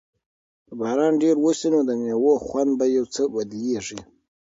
که 0.65 0.73
باران 0.79 1.13
ډېر 1.23 1.35
وشي 1.45 1.67
نو 1.73 1.79
د 1.85 1.91
مېوو 2.01 2.33
خوند 2.45 2.79
یو 2.97 3.05
څه 3.13 3.23
بدلیږي. 3.33 3.99